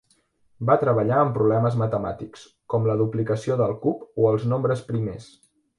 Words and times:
Va 0.69 0.77
treballar 0.83 1.19
amb 1.23 1.35
problemes 1.35 1.77
matemàtics, 1.83 2.47
com 2.75 2.91
la 2.91 2.99
duplicació 3.05 3.61
del 3.63 3.79
cub 3.87 4.23
o 4.25 4.29
els 4.35 4.53
nombres 4.55 4.87
primers. 4.93 5.35